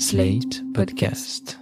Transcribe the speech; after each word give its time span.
Slate 0.00 0.62
Podcast. 0.74 1.58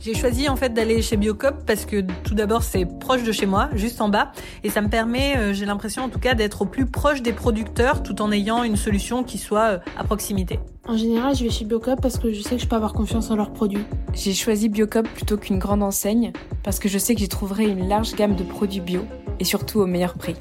J'ai 0.00 0.12
choisi 0.14 0.50
en 0.50 0.56
fait 0.56 0.74
d'aller 0.74 1.00
chez 1.00 1.16
Biocop 1.16 1.64
parce 1.66 1.86
que 1.86 2.02
tout 2.24 2.34
d'abord 2.34 2.62
c'est 2.62 2.84
proche 2.84 3.22
de 3.22 3.32
chez 3.32 3.46
moi, 3.46 3.70
juste 3.74 4.02
en 4.02 4.10
bas, 4.10 4.32
et 4.64 4.68
ça 4.68 4.82
me 4.82 4.88
permet, 4.88 5.34
euh, 5.38 5.54
j'ai 5.54 5.64
l'impression 5.64 6.02
en 6.02 6.10
tout 6.10 6.18
cas, 6.18 6.34
d'être 6.34 6.60
au 6.60 6.66
plus 6.66 6.84
proche 6.84 7.22
des 7.22 7.32
producteurs 7.32 8.02
tout 8.02 8.20
en 8.20 8.30
ayant 8.32 8.64
une 8.64 8.76
solution 8.76 9.24
qui 9.24 9.38
soit 9.38 9.70
euh, 9.70 9.78
à 9.96 10.04
proximité. 10.04 10.60
En 10.86 10.98
général, 10.98 11.34
je 11.34 11.44
vais 11.44 11.50
chez 11.50 11.64
Biocop 11.64 12.02
parce 12.02 12.18
que 12.18 12.34
je 12.34 12.42
sais 12.42 12.56
que 12.56 12.62
je 12.62 12.68
peux 12.68 12.76
avoir 12.76 12.92
confiance 12.92 13.30
en 13.30 13.36
leurs 13.36 13.54
produits. 13.54 13.86
J'ai 14.12 14.34
choisi 14.34 14.68
Biocop 14.68 15.08
plutôt 15.08 15.38
qu'une 15.38 15.58
grande 15.58 15.82
enseigne 15.82 16.32
parce 16.62 16.78
que 16.78 16.90
je 16.90 16.98
sais 16.98 17.14
que 17.14 17.20
j'y 17.20 17.30
trouverai 17.30 17.66
une 17.66 17.88
large 17.88 18.14
gamme 18.14 18.36
de 18.36 18.42
produits 18.42 18.80
bio 18.80 19.06
et 19.38 19.44
surtout 19.44 19.80
au 19.80 19.86
meilleur 19.86 20.18
prix. 20.18 20.36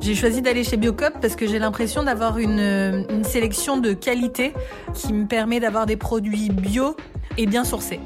J'ai 0.00 0.14
choisi 0.14 0.42
d'aller 0.42 0.62
chez 0.62 0.76
Biocop 0.76 1.14
parce 1.20 1.36
que 1.36 1.46
j'ai 1.46 1.58
l'impression 1.58 2.04
d'avoir 2.04 2.38
une, 2.38 3.04
une 3.10 3.24
sélection 3.24 3.76
de 3.76 3.92
qualité 3.92 4.52
qui 4.94 5.12
me 5.12 5.26
permet 5.26 5.58
d'avoir 5.60 5.86
des 5.86 5.96
produits 5.96 6.48
bio 6.50 6.96
et 7.38 7.46
bien 7.46 7.64
sourcés. 7.64 8.00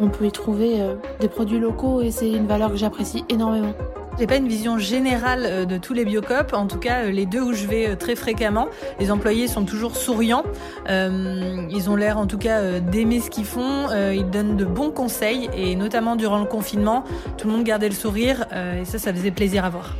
On 0.00 0.08
peut 0.08 0.26
y 0.26 0.32
trouver 0.32 0.80
euh, 0.80 0.94
des 1.20 1.28
produits 1.28 1.58
locaux 1.58 2.00
et 2.00 2.10
c'est 2.10 2.30
une 2.30 2.46
valeur 2.46 2.70
que 2.70 2.76
j'apprécie 2.76 3.24
énormément. 3.28 3.74
J'ai 4.18 4.26
pas 4.26 4.36
une 4.36 4.48
vision 4.48 4.76
générale 4.78 5.42
euh, 5.44 5.64
de 5.64 5.78
tous 5.78 5.94
les 5.94 6.04
biocop, 6.04 6.52
en 6.52 6.66
tout 6.66 6.78
cas 6.78 7.04
euh, 7.04 7.10
les 7.10 7.24
deux 7.24 7.40
où 7.40 7.54
je 7.54 7.66
vais 7.66 7.96
très 7.96 8.14
fréquemment. 8.14 8.68
Les 9.00 9.10
employés 9.10 9.48
sont 9.48 9.64
toujours 9.64 9.96
souriants, 9.96 10.44
euh, 10.88 11.66
ils 11.70 11.88
ont 11.88 11.96
l'air 11.96 12.18
en 12.18 12.26
tout 12.26 12.38
cas 12.38 12.80
d'aimer 12.80 13.20
ce 13.20 13.30
qu'ils 13.30 13.46
font, 13.46 13.88
ils 14.12 14.28
donnent 14.28 14.56
de 14.56 14.64
bons 14.64 14.90
conseils 14.90 15.48
et 15.56 15.76
notamment 15.76 16.16
durant 16.16 16.38
le 16.38 16.44
confinement, 16.44 17.04
tout 17.38 17.46
le 17.46 17.54
monde 17.54 17.64
gardait 17.64 17.88
le 17.88 17.94
sourire 17.94 18.46
et 18.52 18.84
ça, 18.84 18.98
ça 18.98 19.12
faisait 19.12 19.30
plaisir 19.30 19.64
à 19.64 19.70
voir. 19.70 19.94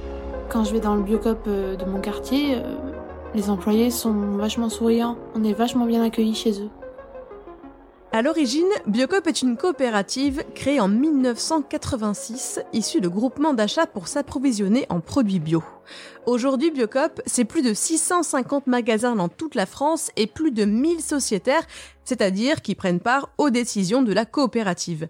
Quand 0.52 0.64
je 0.64 0.72
vais 0.74 0.80
dans 0.80 0.96
le 0.96 1.02
biocop 1.02 1.48
de 1.48 1.84
mon 1.86 1.98
quartier, 1.98 2.58
les 3.34 3.48
employés 3.48 3.90
sont 3.90 4.36
vachement 4.36 4.68
souriants, 4.68 5.16
on 5.34 5.42
est 5.44 5.54
vachement 5.54 5.86
bien 5.86 6.04
accueillis 6.04 6.34
chez 6.34 6.60
eux. 6.60 6.68
À 8.12 8.20
l'origine, 8.20 8.68
Biocop 8.86 9.26
est 9.26 9.40
une 9.40 9.56
coopérative 9.56 10.44
créée 10.54 10.78
en 10.78 10.88
1986, 10.88 12.60
issue 12.74 13.00
de 13.00 13.08
groupements 13.08 13.54
d'achat 13.54 13.86
pour 13.86 14.08
s'approvisionner 14.08 14.84
en 14.90 15.00
produits 15.00 15.40
bio. 15.40 15.64
Aujourd'hui, 16.26 16.70
Biocop, 16.70 17.22
c'est 17.24 17.46
plus 17.46 17.62
de 17.62 17.72
650 17.72 18.66
magasins 18.66 19.16
dans 19.16 19.30
toute 19.30 19.54
la 19.54 19.64
France 19.64 20.10
et 20.16 20.26
plus 20.26 20.50
de 20.50 20.66
1000 20.66 21.00
sociétaires, 21.00 21.66
c'est-à-dire 22.04 22.60
qui 22.60 22.74
prennent 22.74 23.00
part 23.00 23.30
aux 23.38 23.48
décisions 23.48 24.02
de 24.02 24.12
la 24.12 24.26
coopérative. 24.26 25.08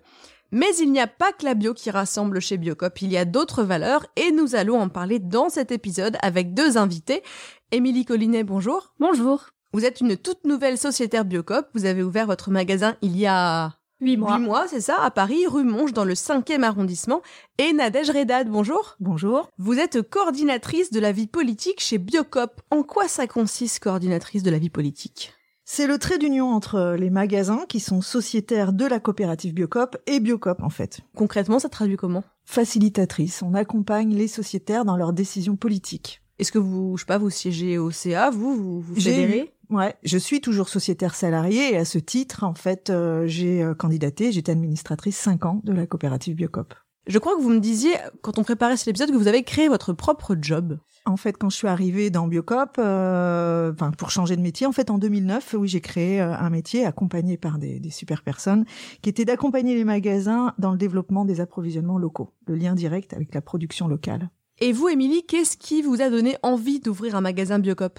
Mais 0.55 0.77
il 0.79 0.93
n'y 0.93 1.01
a 1.01 1.07
pas 1.07 1.33
que 1.33 1.47
la 1.47 1.55
bio 1.55 1.73
qui 1.73 1.91
rassemble 1.91 2.39
chez 2.39 2.59
Biocop, 2.59 3.01
il 3.01 3.11
y 3.11 3.17
a 3.17 3.25
d'autres 3.25 3.63
valeurs 3.63 4.05
et 4.17 4.33
nous 4.33 4.55
allons 4.55 4.79
en 4.79 4.91
parler 4.91 5.19
dans 5.19 5.49
cet 5.49 5.73
épisode 5.73 6.19
avec 6.21 6.53
deux 6.53 6.77
invités. 6.77 7.23
Émilie 7.71 8.05
Collinet, 8.05 8.45
bonjour. 8.45 8.93
Bonjour. 9.01 9.47
Vous 9.73 9.87
êtes 9.87 10.03
une 10.03 10.19
toute 10.19 10.45
nouvelle 10.45 10.77
sociétaire 10.77 11.25
Biocop. 11.25 11.69
Vous 11.73 11.87
avez 11.87 12.03
ouvert 12.03 12.27
votre 12.27 12.51
magasin 12.51 12.97
il 13.01 13.17
y 13.17 13.27
a 13.27 13.79
huit 14.03 14.19
mois. 14.19 14.37
Huit 14.37 14.45
mois, 14.45 14.69
c'est 14.69 14.83
ça, 14.83 15.03
à 15.03 15.11
Paris, 15.11 15.47
rue 15.47 15.65
Monge, 15.65 15.95
dans 15.95 16.05
le 16.05 16.13
5e 16.13 16.65
arrondissement. 16.65 17.23
Et 17.57 17.73
Nadège 17.73 18.11
Redad, 18.11 18.51
bonjour. 18.51 18.97
Bonjour. 19.01 19.49
Vous 19.57 19.79
êtes 19.79 20.03
coordinatrice 20.03 20.91
de 20.91 21.01
la 21.01 21.13
vie 21.13 21.29
politique 21.29 21.81
chez 21.81 21.97
Biocop. 21.97 22.61
En 22.71 22.83
quoi 22.83 23.09
ça 23.09 23.27
consiste, 23.27 23.83
coordinatrice 23.83 24.43
de 24.43 24.51
la 24.51 24.59
vie 24.59 24.69
politique? 24.69 25.33
C'est 25.65 25.87
le 25.87 25.99
trait 25.99 26.19
d'union 26.19 26.51
entre 26.51 26.97
les 26.99 27.11
magasins 27.11 27.65
qui 27.69 27.81
sont 27.81 28.01
sociétaires 28.01 28.73
de 28.73 28.85
la 28.85 29.01
coopérative 29.01 29.55
Biocop 29.55 29.97
et 30.07 30.21
Biocop 30.21 30.63
en 30.63 30.71
fait. 30.71 31.01
Concrètement, 31.17 31.59
ça 31.59 31.69
traduit 31.69 31.97
comment? 31.97 32.25
Facilitatrice. 32.45 33.43
On 33.43 33.55
accompagne 33.55 34.15
les 34.15 34.29
sociétaires 34.29 34.85
dans 34.85 34.97
leurs 34.97 35.13
décisions 35.13 35.57
politiques. 35.57 36.23
Est-ce 36.39 36.51
que 36.51 36.59
vous, 36.59 36.97
je 36.97 37.03
sais 37.03 37.07
pas, 37.07 37.19
vous 37.19 37.31
siégez 37.31 37.79
au 37.79 37.91
CA, 37.91 38.31
vous, 38.31 38.57
vous, 38.57 38.81
vous 38.81 38.95
fédérez? 39.01 39.53
Ouais, 39.71 39.95
je 40.03 40.19
suis 40.19 40.41
toujours 40.41 40.69
sociétaire 40.69 41.15
salariée 41.15 41.73
et 41.73 41.77
à 41.79 41.85
ce 41.85 41.99
titre, 41.99 42.45
en 42.45 42.55
fait, 42.55 42.91
euh, 42.91 43.27
j'ai 43.27 43.63
euh, 43.63 43.75
candidaté, 43.75 44.33
j'étais 44.33 44.53
administratrice 44.53 45.17
5 45.17 45.47
ans 45.47 45.61
de 45.65 45.73
la 45.73 45.87
coopérative 45.87 46.35
Biocop. 46.35 46.75
Je 47.07 47.19
crois 47.19 47.37
que 47.37 47.43
vous 47.43 47.51
me 47.51 47.59
disiez, 47.59 47.95
quand 48.21 48.39
on 48.39 48.45
préparait 48.45 48.77
cet 48.77 48.89
épisode, 48.89 49.11
que 49.11 49.17
vous 49.17 49.27
avez 49.27 49.43
créé 49.43 49.69
votre 49.69 49.93
propre 49.93 50.37
job. 50.41 50.79
En 51.05 51.17
fait, 51.17 51.37
quand 51.37 51.51
je 51.51 51.57
suis 51.57 51.67
arrivée 51.67 52.11
dans 52.11 52.29
Biocop, 52.29 52.77
euh, 52.79 53.73
enfin 53.73 53.91
pour 53.91 54.13
changer 54.13 54.37
de 54.37 54.41
métier, 54.41 54.69
en 54.69 54.73
fait 54.73 54.89
en 54.89 54.99
2009, 54.99 55.57
oui, 55.59 55.67
j'ai 55.67 55.81
créé 55.81 56.21
un 56.21 56.49
métier 56.49 56.87
accompagné 56.87 57.37
par 57.37 57.59
des, 57.59 57.81
des 57.81 57.91
super 57.91 58.23
personnes, 58.23 58.65
qui 59.03 59.11
était 59.11 59.25
d'accompagner 59.25 59.75
les 59.75 59.85
magasins 59.85 60.55
dans 60.59 60.71
le 60.71 60.79
développement 60.79 61.25
des 61.25 61.41
approvisionnements 61.41 61.99
locaux, 61.99 62.31
le 62.47 62.55
lien 62.55 62.75
direct 62.75 63.15
avec 63.15 63.35
la 63.35 63.41
production 63.41 63.89
locale. 63.89 64.31
Et 64.61 64.73
vous, 64.73 64.89
Émilie, 64.89 65.25
qu'est-ce 65.27 65.57
qui 65.57 65.83
vous 65.83 66.03
a 66.03 66.09
donné 66.09 66.37
envie 66.45 66.79
d'ouvrir 66.79 67.17
un 67.17 67.21
magasin 67.21 67.59
Biocop? 67.59 67.99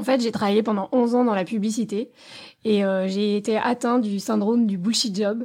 En 0.00 0.02
fait, 0.02 0.22
j'ai 0.22 0.32
travaillé 0.32 0.62
pendant 0.62 0.88
11 0.92 1.14
ans 1.14 1.24
dans 1.24 1.34
la 1.34 1.44
publicité 1.44 2.10
et 2.64 2.86
euh, 2.86 3.06
j'ai 3.06 3.36
été 3.36 3.58
atteint 3.58 3.98
du 3.98 4.18
syndrome 4.18 4.66
du 4.66 4.78
bullshit 4.78 5.14
job, 5.14 5.44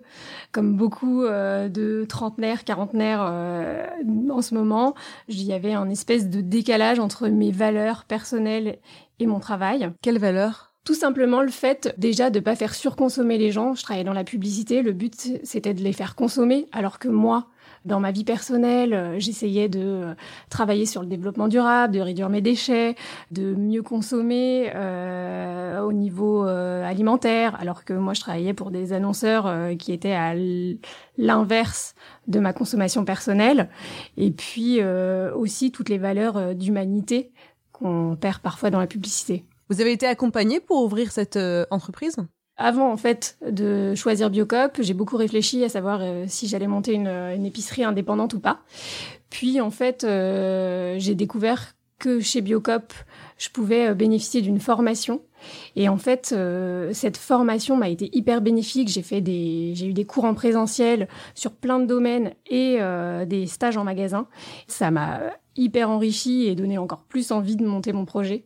comme 0.53 0.77
beaucoup 0.77 1.23
euh, 1.23 1.67
de 1.67 2.05
trentenaires, 2.07 2.63
quarantenaires 2.63 3.25
euh, 3.29 3.85
en 4.31 4.41
ce 4.41 4.55
moment. 4.55 4.95
Il 5.27 5.43
y 5.43 5.51
avait 5.51 5.73
un 5.73 5.89
espèce 5.89 6.29
de 6.29 6.39
décalage 6.39 6.99
entre 6.99 7.27
mes 7.27 7.51
valeurs 7.51 8.05
personnelles 8.05 8.79
et 9.19 9.27
mon 9.27 9.41
travail. 9.41 9.91
Quelles 10.01 10.19
valeurs? 10.19 10.71
Tout 10.85 10.93
simplement 10.93 11.41
le 11.41 11.51
fait 11.51 11.93
déjà 11.97 12.29
de 12.29 12.39
pas 12.39 12.55
faire 12.55 12.73
surconsommer 12.73 13.37
les 13.37 13.51
gens. 13.51 13.73
Je 13.73 13.83
travaillais 13.83 14.05
dans 14.05 14.13
la 14.13 14.23
publicité, 14.23 14.83
le 14.83 14.93
but 14.93 15.33
c'était 15.43 15.73
de 15.73 15.83
les 15.83 15.93
faire 15.93 16.15
consommer, 16.15 16.67
alors 16.71 16.97
que 16.97 17.09
moi, 17.09 17.47
dans 17.85 17.99
ma 17.99 18.11
vie 18.11 18.23
personnelle, 18.23 18.93
euh, 18.93 19.19
j'essayais 19.19 19.69
de 19.69 19.79
euh, 19.79 20.13
travailler 20.49 20.85
sur 20.85 21.01
le 21.01 21.07
développement 21.07 21.47
durable, 21.47 21.93
de 21.93 21.99
réduire 21.99 22.29
mes 22.29 22.41
déchets, 22.41 22.95
de 23.31 23.53
mieux 23.53 23.83
consommer 23.83 24.71
euh, 24.73 25.79
au 25.81 25.93
niveau 25.93 26.45
euh, 26.45 26.83
alimentaire, 26.83 27.55
alors 27.59 27.85
que 27.85 27.93
moi 27.93 28.13
je 28.13 28.21
travaillais 28.21 28.53
pour 28.53 28.71
des 28.71 28.91
annonceurs 28.91 29.75
qui 29.77 29.93
étaient 29.93 30.13
à 30.13 30.33
l'inverse 31.17 31.95
de 32.27 32.39
ma 32.39 32.53
consommation 32.53 33.05
personnelle, 33.05 33.69
et 34.17 34.31
puis 34.31 34.83
aussi 34.83 35.71
toutes 35.71 35.89
les 35.89 35.97
valeurs 35.97 36.55
d'humanité 36.55 37.31
qu'on 37.71 38.17
perd 38.19 38.39
parfois 38.39 38.69
dans 38.69 38.79
la 38.79 38.87
publicité. 38.87 39.45
Vous 39.69 39.81
avez 39.81 39.91
été 39.91 40.07
accompagné 40.07 40.59
pour 40.59 40.83
ouvrir 40.83 41.11
cette 41.11 41.39
entreprise? 41.69 42.17
Avant 42.57 42.91
en 42.91 42.97
fait 42.97 43.37
de 43.45 43.95
choisir 43.95 44.29
Biocop, 44.29 44.77
j'ai 44.79 44.93
beaucoup 44.93 45.17
réfléchi 45.17 45.63
à 45.63 45.69
savoir 45.69 45.99
euh, 46.01 46.25
si 46.27 46.47
j'allais 46.47 46.67
monter 46.67 46.93
une, 46.93 47.07
une, 47.07 47.45
épicerie 47.45 47.83
indépendante 47.83 48.33
ou 48.33 48.39
pas. 48.39 48.59
Puis 49.29 49.59
en 49.59 49.71
fait, 49.71 50.03
euh, 50.03 50.95
j'ai 50.97 51.15
découvert 51.15 51.75
que 51.99 52.21
chez 52.21 52.41
Biocop, 52.41 52.93
je 53.37 53.49
pouvais 53.49 53.89
euh, 53.89 53.93
bénéficier 53.93 54.41
d'une 54.41 54.59
formation. 54.59 55.21
Et 55.75 55.89
en 55.89 55.97
fait, 55.97 56.33
cette 56.93 57.17
formation 57.17 57.77
m'a 57.77 57.89
été 57.89 58.09
hyper 58.17 58.41
bénéfique. 58.41 58.87
J'ai 58.87 59.03
fait 59.03 59.21
des, 59.21 59.73
j'ai 59.75 59.85
eu 59.85 59.93
des 59.93 60.05
cours 60.05 60.23
en 60.23 60.33
présentiel 60.33 61.07
sur 61.35 61.51
plein 61.51 61.77
de 61.77 61.85
domaines 61.85 62.33
et 62.49 62.79
des 63.27 63.45
stages 63.45 63.77
en 63.77 63.83
magasin. 63.83 64.25
Ça 64.65 64.89
m'a 64.89 65.19
hyper 65.55 65.91
enrichi 65.91 66.47
et 66.47 66.55
donné 66.55 66.79
encore 66.79 67.03
plus 67.03 67.31
envie 67.31 67.57
de 67.57 67.63
monter 67.63 67.93
mon 67.93 68.05
projet. 68.05 68.45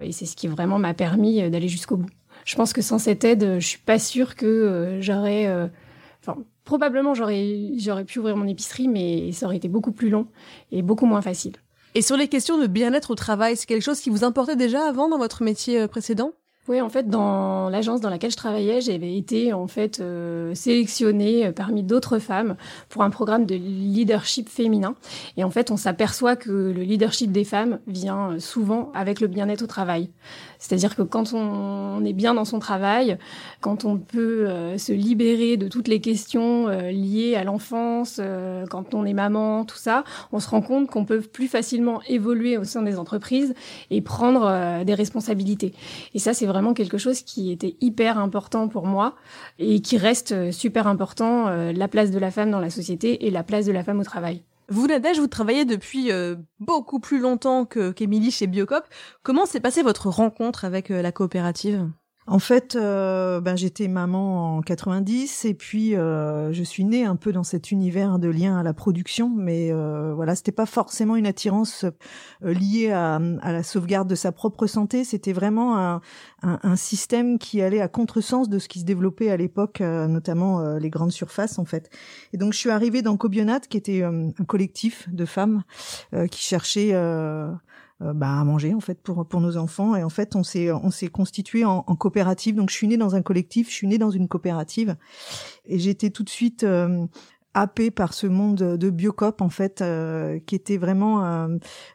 Et 0.00 0.12
c'est 0.12 0.26
ce 0.26 0.36
qui 0.36 0.46
vraiment 0.46 0.78
m'a 0.78 0.94
permis 0.94 1.50
d'aller 1.50 1.66
jusqu'au 1.66 1.96
bout 1.96 2.10
je 2.46 2.54
pense 2.54 2.72
que 2.72 2.80
sans 2.80 2.98
cette 2.98 3.24
aide, 3.24 3.58
je 3.58 3.66
suis 3.66 3.80
pas 3.80 3.98
sûre 3.98 4.36
que 4.36 4.46
euh, 4.46 5.02
j'aurais, 5.02 5.48
euh, 5.48 5.66
enfin, 6.22 6.38
probablement 6.64 7.12
j'aurais, 7.12 7.72
j'aurais 7.76 8.04
pu 8.04 8.20
ouvrir 8.20 8.36
mon 8.36 8.46
épicerie, 8.46 8.88
mais 8.88 9.32
ça 9.32 9.46
aurait 9.46 9.56
été 9.56 9.68
beaucoup 9.68 9.92
plus 9.92 10.08
long 10.08 10.28
et 10.70 10.80
beaucoup 10.80 11.06
moins 11.06 11.20
facile. 11.22 11.56
Et 11.96 12.02
sur 12.02 12.16
les 12.16 12.28
questions 12.28 12.56
de 12.56 12.68
bien-être 12.68 13.10
au 13.10 13.14
travail, 13.16 13.56
c'est 13.56 13.66
quelque 13.66 13.82
chose 13.82 14.00
qui 14.00 14.10
vous 14.10 14.22
importait 14.22 14.54
déjà 14.54 14.86
avant 14.86 15.08
dans 15.08 15.18
votre 15.18 15.42
métier 15.42 15.80
euh, 15.80 15.88
précédent? 15.88 16.32
Oui, 16.68 16.80
en 16.80 16.88
fait, 16.88 17.08
dans 17.08 17.68
l'agence 17.68 18.00
dans 18.00 18.10
laquelle 18.10 18.30
je 18.30 18.36
travaillais, 18.36 18.80
j'avais 18.80 19.16
été 19.16 19.52
en 19.52 19.66
fait 19.66 20.00
euh, 20.00 20.54
sélectionnée 20.54 21.52
parmi 21.52 21.82
d'autres 21.82 22.18
femmes 22.18 22.56
pour 22.88 23.02
un 23.02 23.10
programme 23.10 23.46
de 23.46 23.54
leadership 23.54 24.48
féminin. 24.48 24.94
Et 25.36 25.44
en 25.44 25.50
fait, 25.50 25.70
on 25.70 25.76
s'aperçoit 25.76 26.36
que 26.36 26.50
le 26.50 26.82
leadership 26.82 27.30
des 27.30 27.44
femmes 27.44 27.78
vient 27.86 28.38
souvent 28.38 28.90
avec 28.94 29.20
le 29.20 29.28
bien-être 29.28 29.62
au 29.62 29.66
travail. 29.66 30.10
C'est-à-dire 30.58 30.96
que 30.96 31.02
quand 31.02 31.32
on 31.32 32.04
est 32.04 32.12
bien 32.12 32.34
dans 32.34 32.44
son 32.44 32.58
travail, 32.58 33.18
quand 33.60 33.84
on 33.84 33.98
peut 33.98 34.48
euh, 34.48 34.78
se 34.78 34.92
libérer 34.92 35.56
de 35.56 35.68
toutes 35.68 35.88
les 35.88 36.00
questions 36.00 36.68
euh, 36.68 36.90
liées 36.90 37.36
à 37.36 37.44
l'enfance, 37.44 38.18
euh, 38.20 38.66
quand 38.66 38.94
on 38.94 39.04
est 39.04 39.12
maman, 39.12 39.64
tout 39.64 39.76
ça, 39.76 40.04
on 40.32 40.40
se 40.40 40.48
rend 40.48 40.62
compte 40.62 40.88
qu'on 40.88 41.04
peut 41.04 41.20
plus 41.20 41.48
facilement 41.48 42.00
évoluer 42.08 42.56
au 42.56 42.64
sein 42.64 42.82
des 42.82 42.98
entreprises 42.98 43.54
et 43.90 44.00
prendre 44.00 44.84
des 44.84 44.94
responsabilités. 44.94 45.72
Et 46.14 46.18
ça, 46.18 46.34
c'est 46.34 46.46
vraiment 46.46 46.55
quelque 46.74 46.98
chose 46.98 47.22
qui 47.22 47.50
était 47.50 47.76
hyper 47.80 48.18
important 48.18 48.68
pour 48.68 48.86
moi 48.86 49.14
et 49.58 49.80
qui 49.80 49.98
reste 49.98 50.50
super 50.52 50.86
important, 50.86 51.48
la 51.50 51.88
place 51.88 52.10
de 52.10 52.18
la 52.18 52.30
femme 52.30 52.50
dans 52.50 52.60
la 52.60 52.70
société 52.70 53.26
et 53.26 53.30
la 53.30 53.42
place 53.42 53.66
de 53.66 53.72
la 53.72 53.82
femme 53.82 54.00
au 54.00 54.04
travail. 54.04 54.42
Vous, 54.68 54.88
Nadège, 54.88 55.20
vous 55.20 55.28
travaillez 55.28 55.64
depuis 55.64 56.10
euh, 56.10 56.34
beaucoup 56.58 56.98
plus 56.98 57.20
longtemps 57.20 57.64
qu'Émilie 57.66 58.32
chez 58.32 58.48
Biocop. 58.48 58.84
Comment 59.22 59.46
s'est 59.46 59.60
passée 59.60 59.82
votre 59.82 60.08
rencontre 60.08 60.64
avec 60.64 60.90
euh, 60.90 61.02
la 61.02 61.12
coopérative? 61.12 61.88
En 62.28 62.40
fait, 62.40 62.74
euh, 62.74 63.40
ben, 63.40 63.56
j'étais 63.56 63.86
maman 63.86 64.56
en 64.56 64.60
90 64.60 65.44
et 65.44 65.54
puis 65.54 65.94
euh, 65.94 66.52
je 66.52 66.64
suis 66.64 66.84
née 66.84 67.04
un 67.04 67.14
peu 67.14 67.30
dans 67.30 67.44
cet 67.44 67.70
univers 67.70 68.18
de 68.18 68.28
lien 68.28 68.58
à 68.58 68.64
la 68.64 68.74
production, 68.74 69.30
mais 69.30 69.70
euh, 69.70 70.12
voilà, 70.12 70.34
c'était 70.34 70.50
pas 70.50 70.66
forcément 70.66 71.14
une 71.14 71.26
attirance 71.26 71.84
euh, 71.84 72.52
liée 72.52 72.90
à, 72.90 73.20
à, 73.42 73.52
la 73.52 73.62
sauvegarde 73.62 74.08
de 74.08 74.16
sa 74.16 74.32
propre 74.32 74.66
santé. 74.66 75.04
C'était 75.04 75.32
vraiment 75.32 75.78
un, 75.78 76.00
un, 76.42 76.58
un, 76.64 76.74
système 76.74 77.38
qui 77.38 77.62
allait 77.62 77.80
à 77.80 77.86
contresens 77.86 78.48
de 78.48 78.58
ce 78.58 78.66
qui 78.68 78.80
se 78.80 78.84
développait 78.84 79.30
à 79.30 79.36
l'époque, 79.36 79.80
euh, 79.80 80.08
notamment 80.08 80.76
les 80.78 80.90
grandes 80.90 81.12
surfaces 81.12 81.60
en 81.60 81.64
fait. 81.64 81.90
Et 82.32 82.38
donc 82.38 82.54
je 82.54 82.58
suis 82.58 82.70
arrivée 82.70 83.02
dans 83.02 83.16
Cobionat, 83.16 83.60
qui 83.60 83.76
était 83.76 84.02
un 84.02 84.32
collectif 84.46 85.08
de 85.12 85.24
femmes 85.24 85.62
qui 86.30 86.42
cherchaient 86.42 86.92
euh, 88.02 88.12
bah, 88.12 88.38
à 88.38 88.44
manger 88.44 88.74
en 88.74 88.80
fait 88.80 89.00
pour 89.00 89.26
pour 89.26 89.40
nos 89.40 89.56
enfants. 89.56 89.96
Et 89.96 90.02
en 90.02 90.08
fait 90.08 90.36
on 90.36 90.42
s'est 90.42 90.70
on 90.70 90.90
s'est 90.90 91.08
constitué 91.08 91.64
en, 91.64 91.84
en, 91.86 91.96
coopérative. 91.96 92.54
Donc 92.54 92.70
je 92.70 92.74
suis 92.74 92.88
née 92.88 92.96
dans 92.96 93.14
un 93.14 93.22
collectif 93.22 93.68
je 93.70 93.74
suis 93.74 93.86
née 93.86 93.98
dans 93.98 94.10
une 94.10 94.28
coopérative. 94.28 94.96
Et 95.64 95.78
j'étais 95.78 96.10
tout 96.10 96.22
de 96.22 96.28
suite 96.28 96.64
euh, 96.64 97.06
happée 97.56 97.90
par 97.90 98.12
ce 98.12 98.26
monde 98.26 98.76
de 98.76 98.90
biocop 98.90 99.40
en 99.40 99.48
fait 99.48 99.80
euh, 99.80 100.38
qui 100.44 100.54
était 100.54 100.76
vraiment 100.76 101.24
euh, 101.24 101.48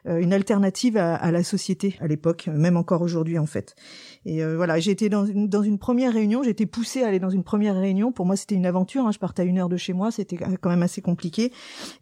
une 0.04 0.32
alternative 0.32 0.96
à, 0.96 1.14
à, 1.14 1.30
la 1.30 1.44
société 1.44 1.96
à 2.00 2.08
l'époque 2.08 2.48
même 2.52 2.76
encore 2.76 3.00
aujourd'hui 3.00 3.38
en 3.38 3.46
fait 3.46 3.76
et 4.24 4.42
euh, 4.42 4.56
voilà, 4.56 4.78
j'ai 4.78 4.92
été 4.92 5.08
dans 5.08 5.26
une, 5.26 5.48
dans 5.48 5.62
une 5.62 5.78
première 5.78 6.12
réunion, 6.12 6.42
j'ai 6.42 6.50
été 6.50 6.66
poussée 6.66 7.02
à 7.02 7.08
aller 7.08 7.18
dans 7.18 7.30
une 7.30 7.42
première 7.42 7.74
réunion. 7.74 8.12
Pour 8.12 8.24
moi, 8.24 8.36
c'était 8.36 8.54
une 8.54 8.66
aventure. 8.66 9.06
Hein. 9.06 9.10
Je 9.12 9.18
partais 9.18 9.42
à 9.42 9.44
une 9.44 9.58
heure 9.58 9.68
de 9.68 9.76
chez 9.76 9.92
moi, 9.92 10.10
c'était 10.10 10.36
quand 10.36 10.70
même 10.70 10.82
assez 10.82 11.02
compliqué. 11.02 11.52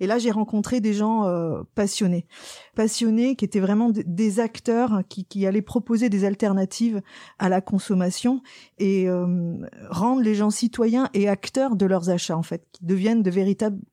Et 0.01 0.07
là, 0.07 0.19
j'ai 0.19 0.31
rencontré 0.31 0.81
des 0.81 0.93
gens 0.93 1.27
euh, 1.27 1.63
passionnés, 1.75 2.27
passionnés 2.75 3.37
qui 3.37 3.45
étaient 3.45 3.61
vraiment 3.61 3.91
des 3.91 4.41
acteurs 4.41 5.03
qui, 5.09 5.25
qui 5.25 5.47
allaient 5.47 5.63
proposer 5.63 6.11
des 6.11 6.25
alternatives 6.25 7.01
à 7.39 7.49
la 7.49 7.61
consommation 7.61 8.43
et 8.79 9.09
euh, 9.09 9.57
rendre 9.89 10.23
les 10.23 10.35
gens 10.35 10.51
citoyens 10.51 11.09
et 11.15 11.29
acteurs 11.29 11.75
de 11.75 11.87
leurs 11.87 12.11
achats 12.11 12.37
en 12.37 12.43
fait, 12.43 12.67
qui 12.73 12.85
deviennent 12.85 13.23
de 13.23 13.31
véritables 13.31 13.50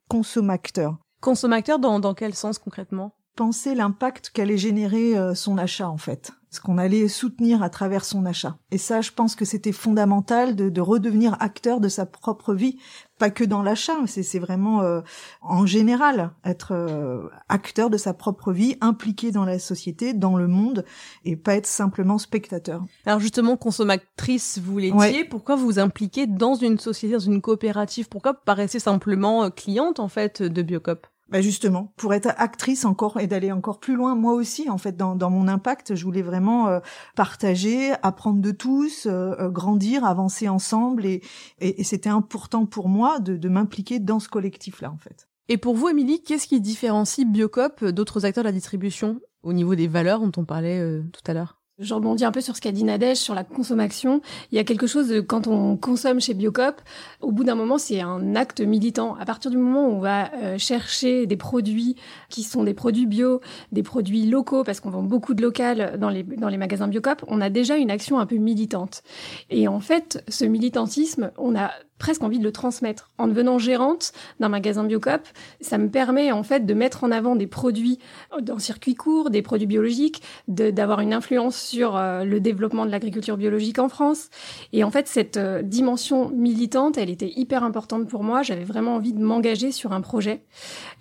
consommateurs. 0.07 0.97
Consommateurs 1.21 1.79
dans, 1.79 1.99
dans 1.99 2.13
quel 2.13 2.33
sens 2.33 2.59
concrètement? 2.59 3.15
Penser 3.35 3.75
l'impact 3.75 4.31
qu'allait 4.31 4.57
générer 4.57 5.17
euh, 5.17 5.35
son 5.35 5.57
achat 5.57 5.89
en 5.89 5.97
fait 5.97 6.31
ce 6.49 6.61
qu'on 6.61 6.77
allait 6.77 7.07
soutenir 7.07 7.61
à 7.61 7.69
travers 7.69 8.05
son 8.05 8.25
achat. 8.25 8.57
Et 8.71 8.77
ça, 8.77 9.01
je 9.01 9.11
pense 9.11 9.35
que 9.35 9.45
c'était 9.45 9.71
fondamental 9.71 10.55
de, 10.55 10.69
de, 10.69 10.81
redevenir 10.81 11.35
acteur 11.39 11.79
de 11.79 11.89
sa 11.89 12.05
propre 12.05 12.53
vie, 12.53 12.77
pas 13.17 13.29
que 13.29 13.43
dans 13.43 13.63
l'achat, 13.63 13.95
c'est 14.05 14.39
vraiment 14.39 14.81
euh, 14.81 15.01
en 15.41 15.65
général 15.65 16.31
être 16.45 16.73
euh, 16.73 17.29
acteur 17.49 17.89
de 17.89 17.97
sa 17.97 18.13
propre 18.13 18.53
vie, 18.53 18.77
impliqué 18.79 19.31
dans 19.31 19.45
la 19.45 19.59
société, 19.59 20.13
dans 20.13 20.37
le 20.37 20.47
monde, 20.47 20.85
et 21.25 21.35
pas 21.35 21.55
être 21.55 21.67
simplement 21.67 22.17
spectateur. 22.17 22.85
Alors 23.05 23.19
justement, 23.19 23.57
consommatrice, 23.57 24.59
vous 24.59 24.77
l'étiez, 24.77 24.97
ouais. 24.97 25.23
pourquoi 25.23 25.55
vous 25.55 25.65
vous 25.65 25.79
impliquez 25.79 26.27
dans 26.27 26.55
une 26.55 26.79
société, 26.79 27.13
dans 27.13 27.19
une 27.19 27.41
coopérative? 27.41 28.07
Pourquoi 28.07 28.33
vous 28.33 28.39
paraissez 28.45 28.79
simplement 28.79 29.45
euh, 29.45 29.49
cliente 29.49 29.99
en 29.99 30.07
fait 30.07 30.41
de 30.41 30.61
Biocop? 30.61 31.07
Bah 31.29 31.41
justement, 31.41 31.93
pour 31.97 32.13
être 32.13 32.29
actrice 32.37 32.85
encore 32.85 33.19
et 33.19 33.27
d'aller 33.27 33.51
encore 33.51 33.79
plus 33.79 33.95
loin, 33.95 34.15
moi 34.15 34.33
aussi, 34.33 34.69
en 34.69 34.77
fait, 34.77 34.95
dans, 34.95 35.15
dans 35.15 35.29
mon 35.29 35.47
impact, 35.47 35.95
je 35.95 36.03
voulais 36.03 36.21
vraiment 36.21 36.67
euh, 36.67 36.79
partager, 37.15 37.91
apprendre 38.01 38.41
de 38.41 38.51
tous, 38.51 39.05
euh, 39.05 39.35
euh, 39.39 39.49
grandir, 39.49 40.05
avancer 40.05 40.47
ensemble, 40.47 41.05
et, 41.05 41.21
et, 41.59 41.83
c'était 41.83 42.09
important 42.09 42.65
pour 42.65 42.87
moi 42.87 43.19
de, 43.19 43.35
de 43.35 43.49
m'impliquer 43.49 43.99
dans 43.99 44.19
ce 44.19 44.29
collectif-là, 44.29 44.91
en 44.91 44.97
fait. 44.97 45.27
Et 45.49 45.57
pour 45.57 45.75
vous, 45.75 45.89
Émilie, 45.89 46.23
qu'est-ce 46.23 46.47
qui 46.47 46.61
différencie 46.61 47.27
Biocop 47.27 47.83
d'autres 47.85 48.25
acteurs 48.25 48.43
de 48.43 48.49
la 48.49 48.53
distribution 48.53 49.19
au 49.43 49.53
niveau 49.53 49.75
des 49.75 49.87
valeurs 49.87 50.19
dont 50.19 50.41
on 50.41 50.45
parlait 50.45 51.01
tout 51.13 51.21
à 51.25 51.33
l'heure? 51.33 51.61
Je 51.79 51.93
rebondis 51.93 52.25
un 52.25 52.31
peu 52.31 52.41
sur 52.41 52.55
ce 52.55 52.61
qu'a 52.61 52.71
dit 52.71 52.83
Nadège 52.83 53.17
sur 53.17 53.35
la 53.35 53.43
consommation. 53.43 54.21
Il 54.51 54.55
y 54.55 54.59
a 54.59 54.63
quelque 54.63 54.87
chose 54.87 55.09
de, 55.09 55.21
quand 55.21 55.47
on 55.47 55.77
consomme 55.77 56.19
chez 56.19 56.33
Biocop, 56.33 56.81
au 57.21 57.31
bout 57.31 57.43
d'un 57.43 57.55
moment, 57.55 57.77
c'est 57.77 58.01
un 58.01 58.35
acte 58.35 58.61
militant. 58.61 59.15
À 59.15 59.25
partir 59.25 59.51
du 59.51 59.57
moment 59.57 59.87
où 59.87 59.91
on 59.91 59.99
va 59.99 60.33
euh, 60.33 60.57
chercher 60.57 61.27
des 61.27 61.37
produits 61.37 61.95
qui 62.29 62.43
sont 62.43 62.63
des 62.63 62.73
produits 62.73 63.05
bio, 63.05 63.41
des 63.71 63.83
produits 63.83 64.25
locaux, 64.25 64.63
parce 64.63 64.79
qu'on 64.79 64.89
vend 64.89 65.03
beaucoup 65.03 65.35
de 65.35 65.41
local 65.41 65.97
dans 65.99 66.09
les, 66.09 66.23
dans 66.23 66.49
les 66.49 66.57
magasins 66.57 66.87
Biocop, 66.87 67.23
on 67.27 67.41
a 67.41 67.49
déjà 67.49 67.77
une 67.77 67.91
action 67.91 68.17
un 68.17 68.25
peu 68.25 68.37
militante. 68.37 69.03
Et 69.49 69.67
en 69.67 69.79
fait, 69.79 70.23
ce 70.27 70.45
militantisme, 70.45 71.31
on 71.37 71.55
a 71.55 71.71
presque 71.97 72.23
envie 72.23 72.39
de 72.39 72.43
le 72.43 72.51
transmettre. 72.51 73.09
En 73.17 73.27
devenant 73.27 73.57
gérante 73.57 74.13
d'un 74.39 74.49
magasin 74.49 74.83
Biocop, 74.83 75.21
ça 75.61 75.77
me 75.77 75.89
permet 75.89 76.31
en 76.31 76.43
fait 76.43 76.65
de 76.65 76.73
mettre 76.73 77.03
en 77.03 77.11
avant 77.11 77.35
des 77.35 77.47
produits 77.47 77.99
en 78.31 78.59
circuit 78.59 78.95
court, 78.95 79.29
des 79.29 79.41
produits 79.41 79.67
biologiques, 79.67 80.21
d'avoir 80.47 81.01
une 81.01 81.13
influence 81.13 81.55
sur 81.55 81.95
euh, 81.95 82.23
le 82.23 82.39
développement 82.39 82.85
de 82.85 82.91
l'agriculture 82.91 83.37
biologique 83.37 83.79
en 83.79 83.89
France. 83.89 84.29
Et 84.73 84.83
en 84.83 84.91
fait, 84.91 85.07
cette 85.07 85.37
euh, 85.37 85.61
dimension 85.61 86.29
militante, 86.29 86.97
elle 86.97 87.09
était 87.09 87.31
hyper 87.35 87.63
importante 87.63 88.07
pour 88.07 88.23
moi. 88.23 88.43
J'avais 88.43 88.63
vraiment 88.63 88.95
envie 88.95 89.13
de 89.13 89.21
m'engager 89.21 89.71
sur 89.71 89.93
un 89.93 90.01
projet. 90.01 90.41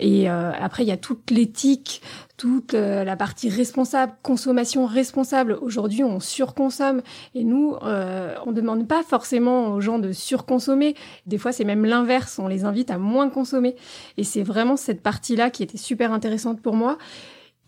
Et 0.01 0.31
euh, 0.31 0.53
après, 0.59 0.83
il 0.83 0.89
y 0.89 0.93
a 0.93 0.97
toute 0.97 1.31
l'éthique, 1.31 2.03
toute 2.37 2.75
euh, 2.75 3.05
la 3.05 3.17
partie 3.17 3.49
responsable, 3.49 4.13
consommation 4.23 4.87
responsable. 4.87 5.59
Aujourd'hui, 5.63 6.05
on 6.05 6.21
surconsomme 6.21 7.03
et 7.35 7.45
nous, 7.45 7.77
euh, 7.83 8.35
on 8.45 8.53
demande 8.53 8.87
pas 8.87 9.03
forcément 9.03 9.73
aux 9.73 9.81
gens 9.81 9.99
de 9.99 10.13
surconsommer. 10.13 10.95
Des 11.27 11.39
fois, 11.39 11.53
c'est 11.53 11.65
même 11.65 11.85
l'inverse. 11.85 12.39
On 12.39 12.49
les 12.49 12.65
invite 12.65 12.91
à 12.91 12.99
moins 12.99 13.31
consommer. 13.31 13.77
Et 14.17 14.25
c'est 14.25 14.43
vraiment 14.43 14.77
cette 14.77 15.03
partie-là 15.03 15.51
qui 15.51 15.63
était 15.63 15.79
super 15.79 16.13
intéressante 16.13 16.61
pour 16.61 16.75
moi. 16.75 16.99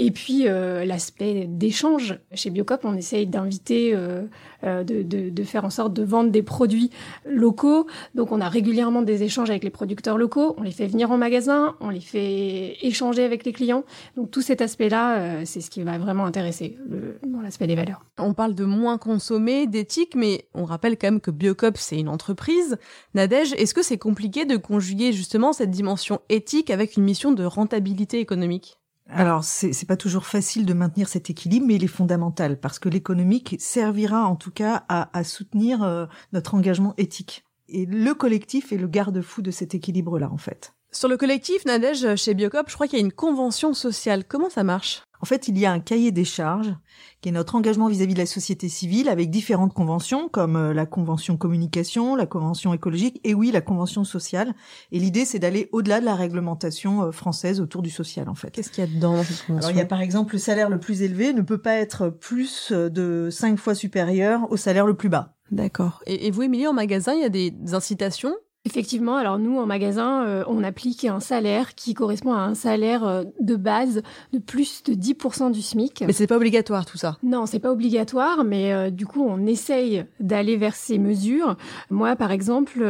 Et 0.00 0.12
puis 0.12 0.46
euh, 0.46 0.84
l'aspect 0.84 1.46
d'échange. 1.48 2.18
Chez 2.32 2.50
Biocop, 2.50 2.80
on 2.84 2.94
essaye 2.94 3.26
d'inviter, 3.26 3.94
euh, 3.94 4.22
euh, 4.62 4.84
de, 4.84 5.02
de, 5.02 5.28
de, 5.28 5.42
faire 5.42 5.64
en 5.64 5.70
sorte 5.70 5.92
de 5.92 6.04
vendre 6.04 6.30
des 6.30 6.42
produits 6.42 6.90
locaux. 7.26 7.86
Donc 8.14 8.30
on 8.30 8.40
a 8.40 8.48
régulièrement 8.48 9.02
des 9.02 9.24
échanges 9.24 9.50
avec 9.50 9.64
les 9.64 9.70
producteurs 9.70 10.16
locaux. 10.16 10.54
On 10.56 10.62
les 10.62 10.70
fait 10.70 10.86
venir 10.86 11.10
en 11.10 11.18
magasin, 11.18 11.74
on 11.80 11.90
les 11.90 12.00
fait 12.00 12.76
échanger 12.82 13.24
avec 13.24 13.44
les 13.44 13.52
clients. 13.52 13.84
Donc 14.16 14.30
tout 14.30 14.40
cet 14.40 14.60
aspect-là, 14.60 15.18
euh, 15.18 15.42
c'est 15.44 15.60
ce 15.60 15.70
qui 15.70 15.82
va 15.82 15.98
vraiment 15.98 16.26
intéresser 16.26 16.78
le, 16.88 17.18
dans 17.26 17.40
l'aspect 17.40 17.66
des 17.66 17.74
valeurs. 17.74 18.04
On 18.18 18.34
parle 18.34 18.54
de 18.54 18.64
moins 18.64 18.98
consommer, 18.98 19.66
d'éthique, 19.66 20.14
mais 20.14 20.46
on 20.54 20.64
rappelle 20.64 20.96
quand 20.96 21.08
même 21.08 21.20
que 21.20 21.32
Biocop, 21.32 21.76
c'est 21.76 21.98
une 21.98 22.08
entreprise. 22.08 22.78
Nadège, 23.14 23.52
est-ce 23.54 23.74
que 23.74 23.82
c'est 23.82 23.98
compliqué 23.98 24.44
de 24.44 24.56
conjuguer 24.56 25.12
justement 25.12 25.52
cette 25.52 25.70
dimension 25.70 26.20
éthique 26.28 26.70
avec 26.70 26.96
une 26.96 27.02
mission 27.02 27.32
de 27.32 27.44
rentabilité 27.44 28.20
économique? 28.20 28.78
Alors, 29.10 29.42
c'est 29.42 29.86
pas 29.86 29.96
toujours 29.96 30.26
facile 30.26 30.66
de 30.66 30.74
maintenir 30.74 31.08
cet 31.08 31.30
équilibre, 31.30 31.66
mais 31.66 31.76
il 31.76 31.84
est 31.84 31.86
fondamental 31.86 32.60
parce 32.60 32.78
que 32.78 32.90
l'économique 32.90 33.56
servira 33.58 34.26
en 34.26 34.36
tout 34.36 34.50
cas 34.50 34.84
à, 34.88 35.16
à 35.18 35.24
soutenir 35.24 35.82
euh, 35.82 36.06
notre 36.32 36.54
engagement 36.54 36.92
éthique. 36.98 37.44
Et 37.68 37.86
le 37.86 38.12
collectif 38.14 38.72
est 38.72 38.76
le 38.76 38.86
garde-fou 38.86 39.40
de 39.40 39.50
cet 39.50 39.74
équilibre-là, 39.74 40.30
en 40.30 40.36
fait. 40.36 40.74
Sur 40.90 41.08
le 41.08 41.16
collectif, 41.16 41.64
Nadège, 41.66 42.16
chez 42.16 42.34
Biocop, 42.34 42.68
je 42.68 42.74
crois 42.74 42.88
qu'il 42.88 42.98
y 42.98 43.02
a 43.02 43.04
une 43.04 43.12
convention 43.12 43.74
sociale. 43.74 44.24
Comment 44.24 44.48
ça 44.48 44.64
marche? 44.64 45.02
En 45.20 45.26
fait, 45.26 45.48
il 45.48 45.58
y 45.58 45.66
a 45.66 45.72
un 45.72 45.80
cahier 45.80 46.12
des 46.12 46.24
charges 46.24 46.74
qui 47.20 47.28
est 47.28 47.32
notre 47.32 47.56
engagement 47.56 47.88
vis-à-vis 47.88 48.12
-vis 48.12 48.14
de 48.14 48.20
la 48.20 48.26
société 48.26 48.68
civile 48.68 49.08
avec 49.08 49.30
différentes 49.30 49.74
conventions 49.74 50.28
comme 50.28 50.56
euh, 50.56 50.72
la 50.72 50.86
convention 50.86 51.36
communication, 51.36 52.14
la 52.14 52.26
convention 52.26 52.72
écologique 52.72 53.20
et 53.24 53.34
oui, 53.34 53.50
la 53.50 53.60
convention 53.60 54.04
sociale. 54.04 54.54
Et 54.92 54.98
l'idée, 54.98 55.24
c'est 55.24 55.40
d'aller 55.40 55.68
au-delà 55.72 56.00
de 56.00 56.04
la 56.04 56.14
réglementation 56.14 57.02
euh, 57.02 57.10
française 57.10 57.60
autour 57.60 57.82
du 57.82 57.90
social, 57.90 58.28
en 58.28 58.34
fait. 58.34 58.50
Qu'est-ce 58.52 58.70
qu'il 58.70 58.84
y 58.84 58.86
a 58.86 58.90
dedans 58.90 59.22
cette 59.24 59.44
convention? 59.44 59.68
Alors, 59.68 59.70
il 59.72 59.76
y 59.76 59.82
a 59.82 59.86
par 59.86 60.00
exemple 60.00 60.34
le 60.34 60.38
salaire 60.38 60.70
le 60.70 60.78
plus 60.78 61.02
élevé 61.02 61.32
ne 61.32 61.42
peut 61.42 61.60
pas 61.60 61.74
être 61.74 62.08
plus 62.08 62.72
de 62.72 63.28
cinq 63.30 63.58
fois 63.58 63.74
supérieur 63.74 64.50
au 64.50 64.56
salaire 64.56 64.86
le 64.86 64.94
plus 64.94 65.08
bas. 65.08 65.34
D'accord. 65.50 66.00
Et, 66.06 66.28
et 66.28 66.30
vous, 66.30 66.42
Émilie, 66.42 66.68
en 66.68 66.72
magasin, 66.72 67.12
il 67.14 67.22
y 67.22 67.24
a 67.24 67.28
des 67.28 67.52
incitations? 67.72 68.34
Effectivement, 68.68 69.16
alors 69.16 69.38
nous 69.38 69.58
en 69.58 69.64
magasin, 69.64 70.26
euh, 70.26 70.44
on 70.46 70.62
applique 70.62 71.06
un 71.06 71.20
salaire 71.20 71.74
qui 71.74 71.94
correspond 71.94 72.34
à 72.34 72.40
un 72.40 72.54
salaire 72.54 73.02
euh, 73.08 73.24
de 73.40 73.56
base 73.56 74.02
de 74.34 74.38
plus 74.38 74.82
de 74.84 74.92
10% 74.92 75.50
du 75.52 75.62
SMIC. 75.62 76.04
Mais 76.06 76.12
c'est 76.12 76.26
pas 76.26 76.36
obligatoire 76.36 76.84
tout 76.84 76.98
ça. 76.98 77.16
Non, 77.22 77.46
c'est 77.46 77.60
pas 77.60 77.72
obligatoire, 77.72 78.44
mais 78.44 78.74
euh, 78.74 78.90
du 78.90 79.06
coup 79.06 79.24
on 79.26 79.46
essaye 79.46 80.04
d'aller 80.20 80.58
vers 80.58 80.74
ces 80.74 80.98
mesures. 80.98 81.56
Moi, 81.88 82.14
par 82.14 82.30
exemple, 82.30 82.84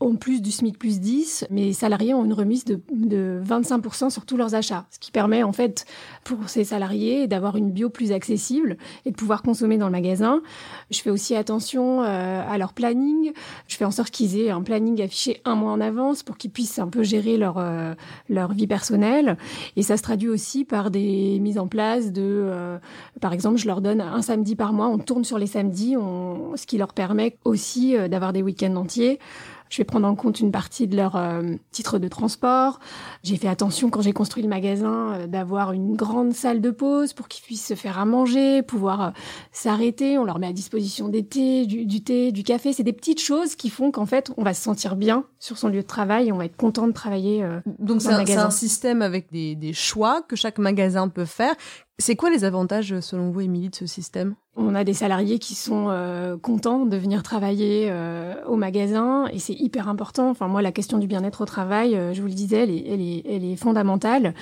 en 0.00 0.16
plus 0.16 0.42
du 0.42 0.50
SMIC 0.50 0.76
plus 0.76 0.98
10, 0.98 1.46
mes 1.50 1.72
salariés 1.72 2.12
ont 2.12 2.24
une 2.24 2.32
remise 2.32 2.64
de, 2.64 2.80
de 2.92 3.40
25% 3.46 4.10
sur 4.10 4.26
tous 4.26 4.36
leurs 4.36 4.56
achats, 4.56 4.86
ce 4.90 4.98
qui 4.98 5.12
permet 5.12 5.44
en 5.44 5.52
fait 5.52 5.86
pour 6.24 6.48
ces 6.48 6.64
salariés 6.64 7.28
d'avoir 7.28 7.54
une 7.54 7.70
bio 7.70 7.88
plus 7.88 8.10
accessible 8.10 8.78
et 9.06 9.12
de 9.12 9.16
pouvoir 9.16 9.42
consommer 9.42 9.78
dans 9.78 9.86
le 9.86 9.92
magasin. 9.92 10.42
Je 10.90 11.00
fais 11.00 11.10
aussi 11.10 11.36
attention 11.36 12.00
à 12.02 12.58
leur 12.58 12.72
planning. 12.72 13.32
Je 13.68 13.76
fais 13.76 13.84
en 13.84 13.92
sorte 13.92 14.10
qu'ils 14.10 14.40
aient 14.40 14.50
un 14.50 14.62
planning 14.62 14.87
affiché 15.00 15.40
un 15.44 15.54
mois 15.54 15.72
en 15.72 15.80
avance 15.80 16.22
pour 16.22 16.36
qu'ils 16.36 16.50
puissent 16.50 16.78
un 16.78 16.88
peu 16.88 17.02
gérer 17.02 17.36
leur 17.36 17.58
euh, 17.58 17.94
leur 18.28 18.52
vie 18.52 18.66
personnelle. 18.66 19.36
Et 19.76 19.82
ça 19.82 19.96
se 19.96 20.02
traduit 20.02 20.28
aussi 20.28 20.64
par 20.64 20.90
des 20.90 21.38
mises 21.40 21.58
en 21.58 21.68
place 21.68 22.12
de 22.12 22.22
euh, 22.24 22.78
par 23.20 23.32
exemple 23.32 23.58
je 23.58 23.66
leur 23.66 23.80
donne 23.80 24.00
un 24.00 24.22
samedi 24.22 24.56
par 24.56 24.72
mois 24.72 24.88
on 24.88 24.98
tourne 24.98 25.24
sur 25.24 25.38
les 25.38 25.46
samedis 25.46 25.94
ce 26.54 26.66
qui 26.66 26.78
leur 26.78 26.92
permet 26.92 27.36
aussi 27.44 27.96
euh, 27.96 28.08
d'avoir 28.08 28.32
des 28.32 28.42
week-ends 28.42 28.76
entiers 28.76 29.18
Je 29.70 29.78
vais 29.78 29.84
prendre 29.84 30.06
en 30.06 30.14
compte 30.14 30.40
une 30.40 30.50
partie 30.50 30.86
de 30.86 30.96
leur 30.96 31.16
euh, 31.16 31.54
titre 31.70 31.98
de 31.98 32.08
transport. 32.08 32.80
J'ai 33.22 33.36
fait 33.36 33.48
attention 33.48 33.90
quand 33.90 34.00
j'ai 34.00 34.12
construit 34.12 34.42
le 34.42 34.48
magasin 34.48 35.12
euh, 35.12 35.26
d'avoir 35.26 35.72
une 35.72 35.94
grande 35.94 36.32
salle 36.32 36.60
de 36.60 36.70
pause 36.70 37.12
pour 37.12 37.28
qu'ils 37.28 37.44
puissent 37.44 37.66
se 37.66 37.74
faire 37.74 37.98
à 37.98 38.04
manger, 38.04 38.62
pouvoir 38.62 39.02
euh, 39.02 39.10
s'arrêter. 39.52 40.18
On 40.18 40.24
leur 40.24 40.38
met 40.38 40.46
à 40.46 40.52
disposition 40.52 41.08
des 41.08 41.24
thés, 41.24 41.66
du, 41.66 41.86
du 41.86 42.02
thé, 42.02 42.32
du 42.32 42.42
café. 42.42 42.72
C'est 42.72 42.82
des 42.82 42.92
petites 42.92 43.20
choses 43.20 43.54
qui 43.56 43.70
font 43.70 43.90
qu'en 43.90 44.06
fait, 44.06 44.32
on 44.36 44.42
va 44.42 44.54
se 44.54 44.62
sentir 44.62 44.96
bien 44.96 45.24
sur 45.38 45.58
son 45.58 45.68
lieu 45.68 45.82
de 45.82 45.86
travail 45.86 46.28
et 46.28 46.32
on 46.32 46.38
va 46.38 46.44
être 46.44 46.56
content 46.56 46.86
de 46.86 46.92
travailler. 46.92 47.46
Donc 47.78 48.02
c'est 48.02 48.12
un, 48.12 48.46
un, 48.46 48.50
système 48.50 49.02
avec 49.02 49.30
des, 49.30 49.54
des 49.54 49.72
choix 49.72 50.22
que 50.22 50.36
chaque 50.36 50.58
magasin 50.58 51.08
peut 51.08 51.24
faire. 51.24 51.54
C'est 52.00 52.14
quoi 52.14 52.30
les 52.30 52.44
avantages, 52.44 53.00
selon 53.00 53.30
vous, 53.30 53.40
Émilie, 53.40 53.70
de 53.70 53.74
ce 53.74 53.86
système? 53.86 54.36
On 54.54 54.76
a 54.76 54.84
des 54.84 54.94
salariés 54.94 55.40
qui 55.40 55.56
sont 55.56 55.88
euh, 55.88 56.36
contents 56.36 56.86
de 56.86 56.96
venir 56.96 57.24
travailler 57.24 57.88
euh, 57.90 58.34
au 58.46 58.54
magasin 58.54 59.26
et 59.32 59.40
c'est 59.40 59.52
hyper 59.52 59.88
important. 59.88 60.30
Enfin, 60.30 60.46
moi, 60.46 60.62
la 60.62 60.70
question 60.70 60.98
du 60.98 61.08
bien-être 61.08 61.40
au 61.40 61.44
travail, 61.44 61.96
euh, 61.96 62.14
je 62.14 62.20
vous 62.20 62.28
le 62.28 62.34
disais, 62.34 62.58
elle 62.58 62.70
est, 62.70 62.84
elle, 62.86 63.00
est, 63.00 63.22
elle 63.28 63.44
est, 63.44 63.56
fondamentale. 63.56 64.34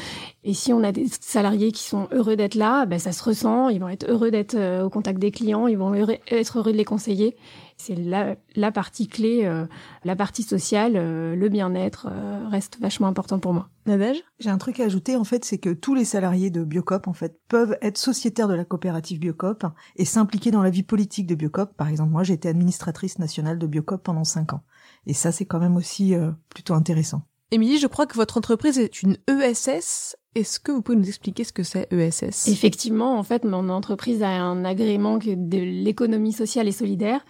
Et 0.44 0.52
si 0.52 0.74
on 0.74 0.82
a 0.84 0.92
des 0.92 1.06
salariés 1.06 1.72
qui 1.72 1.82
sont 1.82 2.08
heureux 2.12 2.36
d'être 2.36 2.56
là, 2.56 2.84
ben, 2.84 2.98
ça 2.98 3.12
se 3.12 3.24
ressent. 3.24 3.70
Ils 3.70 3.80
vont 3.80 3.88
être 3.88 4.06
heureux 4.06 4.30
d'être 4.30 4.56
au 4.82 4.90
contact 4.90 5.18
des 5.18 5.30
clients, 5.30 5.66
ils 5.66 5.78
vont 5.78 5.94
être 5.94 6.58
heureux 6.58 6.72
de 6.72 6.76
les 6.76 6.84
conseiller. 6.84 7.36
C'est 7.78 7.94
la, 7.94 8.36
la, 8.54 8.72
partie 8.72 9.06
clé, 9.06 9.44
euh, 9.44 9.66
la 10.04 10.16
partie 10.16 10.42
sociale, 10.42 10.94
euh, 10.96 11.36
le 11.36 11.48
bien-être 11.48 12.08
euh, 12.10 12.48
reste 12.48 12.78
vachement 12.80 13.06
important 13.06 13.38
pour 13.38 13.52
moi. 13.52 13.68
Nadège? 13.84 14.22
J'ai 14.40 14.48
un 14.48 14.58
truc 14.58 14.80
à 14.80 14.84
ajouter 14.84 15.14
en 15.14 15.24
fait, 15.24 15.44
c'est 15.44 15.58
que 15.58 15.70
tous 15.70 15.94
les 15.94 16.06
salariés 16.06 16.50
de 16.50 16.64
Biocop 16.64 17.06
en 17.06 17.12
fait 17.12 17.38
peuvent 17.48 17.76
être 17.82 17.98
sociétaires 17.98 18.48
de 18.48 18.54
la 18.54 18.64
coopérative 18.64 19.20
Biocop 19.20 19.66
et 19.96 20.04
s'impliquer 20.04 20.50
dans 20.50 20.62
la 20.62 20.70
vie 20.70 20.82
politique 20.82 21.26
de 21.26 21.34
Biocop. 21.34 21.76
Par 21.76 21.88
exemple, 21.88 22.12
moi 22.12 22.22
j'ai 22.22 22.34
été 22.34 22.48
administratrice 22.48 23.18
nationale 23.18 23.58
de 23.58 23.66
Biocop 23.66 24.02
pendant 24.02 24.24
cinq 24.24 24.54
ans. 24.54 24.62
Et 25.06 25.12
ça 25.12 25.30
c'est 25.30 25.44
quand 25.44 25.60
même 25.60 25.76
aussi 25.76 26.14
plutôt 26.48 26.74
intéressant. 26.74 27.22
Émilie, 27.52 27.78
je 27.78 27.86
crois 27.86 28.06
que 28.06 28.16
votre 28.16 28.38
entreprise 28.38 28.78
est 28.78 29.02
une 29.02 29.18
ESS. 29.28 30.16
Est-ce 30.36 30.60
que 30.60 30.70
vous 30.70 30.82
pouvez 30.82 30.98
nous 30.98 31.08
expliquer 31.08 31.44
ce 31.44 31.52
que 31.54 31.62
c'est 31.62 31.90
ESS 31.90 32.48
Effectivement, 32.48 33.18
en 33.18 33.22
fait, 33.22 33.42
mon 33.44 33.70
entreprise 33.70 34.22
a 34.22 34.28
un 34.28 34.66
agrément 34.66 35.16
de 35.16 35.58
l'économie 35.58 36.34
sociale 36.34 36.68
et 36.68 36.72
solidaire, 36.72 37.24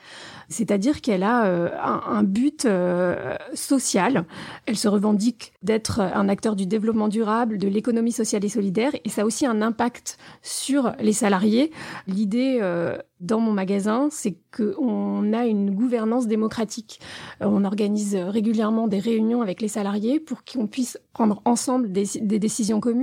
c'est-à-dire 0.48 1.00
qu'elle 1.00 1.22
a 1.22 1.46
euh, 1.46 1.70
un, 1.80 2.24
but 2.24 2.64
euh, 2.64 3.36
social. 3.54 4.24
Elle 4.66 4.76
se 4.76 4.88
revendique 4.88 5.52
d'être 5.62 6.00
un 6.00 6.28
acteur 6.28 6.56
du 6.56 6.66
développement 6.66 7.06
durable, 7.08 7.58
de 7.58 7.68
l'économie 7.68 8.12
sociale 8.12 8.44
et 8.44 8.48
solidaire, 8.48 8.92
et 9.04 9.08
ça 9.08 9.22
a 9.22 9.24
aussi 9.24 9.46
un 9.46 9.62
impact 9.62 10.18
sur 10.42 10.92
les 11.00 11.12
salariés. 11.12 11.70
L'idée 12.08 12.58
euh, 12.60 12.96
dans 13.20 13.40
mon 13.40 13.52
magasin, 13.52 14.08
c'est 14.10 14.36
qu'on 14.54 15.32
a 15.32 15.46
une 15.46 15.74
gouvernance 15.74 16.26
démocratique. 16.26 17.00
On 17.40 17.64
organise 17.64 18.14
régulièrement 18.14 18.88
des 18.88 18.98
réunions 18.98 19.42
avec 19.42 19.60
les 19.60 19.68
salariés 19.68 20.20
pour 20.20 20.42
qu'on 20.44 20.66
puisse 20.66 20.98
prendre 21.12 21.40
ensemble 21.44 21.92
des, 21.92 22.04
des, 22.20 22.38
décisions 22.38 22.78
communes. 22.78 22.95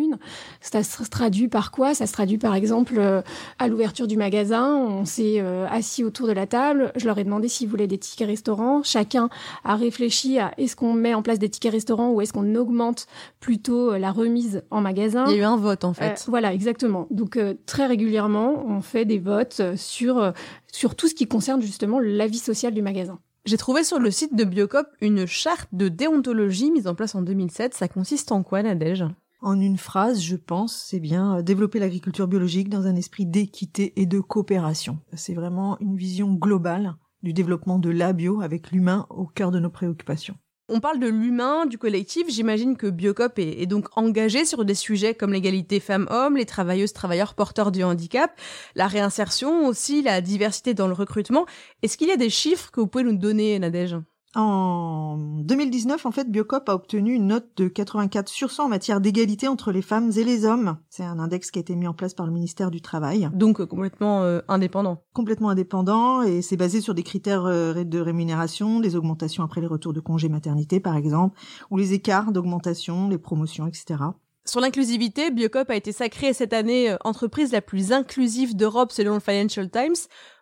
Ça 0.62 0.84
se 0.84 1.04
traduit 1.10 1.48
par 1.48 1.72
quoi? 1.72 1.94
Ça 1.94 2.08
se 2.08 2.14
traduit 2.14 2.38
par 2.38 2.56
exemple 2.56 2.96
euh, 2.98 3.22
à 3.60 3.68
l'ouverture 3.68 4.08
du 4.08 4.18
magasin, 4.18 4.76
on 4.76 5.06
s'est 5.06 5.40
euh, 5.40 5.68
assis 5.70 6.04
autour 6.04 6.28
de 6.28 6.32
la 6.32 6.48
table, 6.48 6.92
je 6.96 7.06
leur 7.06 7.18
ai 7.18 7.24
demandé 7.24 7.48
s'ils 7.48 7.68
voulaient 7.68 7.88
des 7.88 7.98
tickets 7.98 8.28
restaurants. 8.28 8.84
Chacun 8.84 9.30
a 9.64 9.76
réfléchi 9.76 10.40
à 10.40 10.54
est-ce 10.58 10.76
qu'on 10.76 10.94
met 10.94 11.14
en 11.14 11.22
place 11.22 11.40
des 11.40 11.50
tickets 11.50 11.72
restaurants 11.72 12.12
ou 12.12 12.22
est-ce 12.22 12.34
qu'on 12.34 12.56
augmente 12.56 13.08
plutôt 13.40 13.94
euh, 13.94 13.98
la 13.98 14.12
remise 14.12 14.64
en 14.72 14.82
magasin. 14.82 15.26
Il 15.28 15.36
y 15.36 15.40
a 15.40 15.42
eu 15.42 15.44
un 15.44 15.58
vote 15.58 15.84
en 15.84 15.94
fait. 15.94 16.26
voilà, 16.28 16.54
exactement. 16.54 17.08
Donc 17.10 17.40
très 17.66 17.86
régulièrement, 17.86 18.64
on 18.68 18.82
fait 18.82 19.06
des 19.06 19.20
votes 19.20 19.62
sur 19.76 20.34
sur 20.72 20.96
tout 20.96 21.08
ce 21.08 21.16
qui 21.16 21.28
concerne 21.28 21.62
justement 21.62 22.00
la 22.00 22.28
vie 22.28 22.40
sociale 22.40 22.74
du 22.74 22.82
magasin. 22.82 23.20
J'ai 23.46 23.58
trouvé 23.58 23.84
sur 23.84 24.00
le 24.00 24.10
site 24.10 24.36
de 24.36 24.46
Biocop 24.46 24.88
une 25.02 25.26
charte 25.26 25.68
de 25.74 25.90
déontologie 25.90 26.72
mise 26.72 26.88
en 26.88 26.96
place 26.96 27.14
en 27.14 27.22
2007. 27.22 27.74
Ça 27.74 27.90
consiste 27.90 28.32
en 28.32 28.42
quoi, 28.42 28.64
Nadège? 28.64 29.04
En 29.44 29.60
une 29.60 29.78
phrase, 29.78 30.22
je 30.22 30.36
pense, 30.36 30.76
c'est 30.76 31.00
bien 31.00 31.38
euh, 31.38 31.42
développer 31.42 31.78
l'agriculture 31.78 32.28
biologique 32.28 32.70
dans 32.70 32.88
un 32.88 32.96
esprit 32.96 33.26
d'équité 33.26 33.94
et 33.98 34.06
de 34.06 34.20
coopération. 34.20 35.00
C'est 35.14 35.34
vraiment 35.34 35.78
une 35.80 35.98
vision 35.98 36.34
globale 36.34 36.96
du 37.22 37.34
développement 37.34 37.78
de 37.78 37.90
la 37.90 38.14
bio 38.14 38.42
avec 38.42 38.72
l'humain 38.72 39.06
au 39.10 39.26
cœur 39.26 39.52
de 39.52 39.60
nos 39.60 39.70
préoccupations. 39.70 40.36
On 40.70 40.80
parle 40.80 41.00
de 41.00 41.08
l'humain, 41.08 41.66
du 41.66 41.78
collectif. 41.78 42.30
J'imagine 42.30 42.78
que 42.78 42.88
Biocop 42.88 43.38
est, 43.38 43.66
donc 43.66 43.88
engagé 43.98 44.46
sur 44.46 44.64
des 44.64 44.76
sujets 44.76 45.14
comme 45.14 45.34
l'égalité 45.34 45.82
femmes-hommes, 45.82 46.38
les 46.38 46.46
travailleuses, 46.46 46.94
travailleurs 46.94 47.34
porteurs 47.34 47.74
de 47.74 47.84
handicap, 47.84 48.32
la 48.76 48.88
réinsertion 48.88 49.68
aussi, 49.68 50.02
la 50.02 50.22
diversité 50.22 50.74
dans 50.74 50.88
le 50.88 50.94
recrutement. 50.94 51.46
Est-ce 51.82 51.98
qu'il 51.98 52.08
y 52.08 52.14
a 52.14 52.18
des 52.18 52.30
chiffres 52.30 52.72
que 52.72 52.80
vous 52.80 52.88
pouvez 52.88 53.04
nous 53.04 53.18
donner, 53.18 53.60
Nadège? 53.60 53.98
En 54.36 55.18
2019, 55.18 56.06
en 56.06 56.12
fait, 56.12 56.32
Biocop 56.32 56.68
a 56.68 56.74
obtenu 56.74 57.13
une 57.13 57.28
note 57.28 57.50
de 57.56 57.68
84 57.68 58.28
sur 58.28 58.50
100 58.50 58.66
en 58.66 58.68
matière 58.68 59.00
d'égalité 59.00 59.48
entre 59.48 59.72
les 59.72 59.84
femmes 59.84 60.12
et 60.16 60.24
les 60.24 60.46
hommes. 60.46 60.78
C'est 60.90 61.04
un 61.04 61.20
index 61.20 61.52
qui 61.52 61.60
a 61.60 61.62
été 61.62 61.75
mis 61.75 61.88
en 61.88 61.94
place 61.94 62.16
par 62.16 62.25
le 62.25 62.32
ministère 62.32 62.72
du 62.72 62.82
Travail. 62.82 63.30
Donc 63.34 63.60
euh, 63.60 63.68
complètement 63.68 64.24
euh, 64.24 64.42
indépendant. 64.48 65.04
Complètement 65.13 65.50
indépendant 65.50 66.24
et 66.24 66.42
c'est 66.42 66.58
basé 66.58 66.82
sur 66.82 66.96
des 66.96 67.04
critères 67.04 67.46
euh, 67.46 67.84
de 67.84 68.00
rémunération, 68.00 68.80
les 68.80 68.96
augmentations 68.96 69.44
après 69.44 69.62
les 69.62 69.68
retours 69.68 69.94
de 69.94 70.00
congé 70.00 70.30
maternité 70.30 70.80
par 70.80 70.96
exemple, 70.96 71.40
ou 71.70 71.78
les 71.78 71.94
écarts 71.94 72.32
d'augmentation, 72.32 73.10
les 73.10 73.20
promotions, 73.20 73.68
etc. 73.68 74.00
Sur 74.46 74.62
l'inclusivité, 74.62 75.30
Biocop 75.30 75.70
a 75.70 75.75
été 75.75 75.92
sacrée 75.92 76.34
cette 76.34 76.54
année 76.54 76.96
entreprise 77.04 77.52
la 77.52 77.62
plus 77.62 77.92
inclusive 77.92 78.56
d'Europe 78.56 78.92
selon 78.92 79.13
le 79.13 79.20
Financial 79.20 79.70
Times. 79.70 79.96